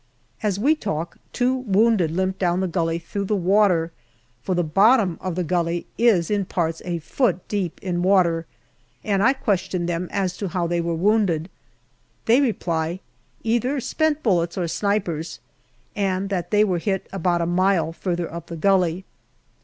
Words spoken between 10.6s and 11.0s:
they were